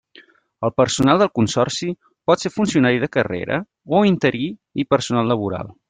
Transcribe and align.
El 0.67 0.71
personal 0.79 1.19
del 1.21 1.29
consorci 1.39 1.91
pot 2.31 2.45
ser 2.45 2.53
funcionari 2.57 3.05
de 3.05 3.13
carrera 3.19 3.63
o 3.99 4.05
interí 4.15 4.45
i 4.85 4.89
personal 4.97 5.33
laboral. 5.35 5.73